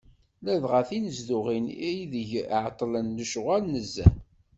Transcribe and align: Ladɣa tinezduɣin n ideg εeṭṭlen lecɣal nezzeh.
Ladɣa 0.45 0.81
tinezduɣin 0.89 1.65
n 1.75 1.77
ideg 1.99 2.31
εeṭṭlen 2.41 3.07
lecɣal 3.17 3.63
nezzeh. 3.71 4.15